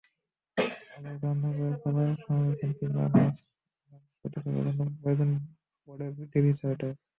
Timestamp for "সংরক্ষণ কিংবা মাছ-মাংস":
2.23-4.05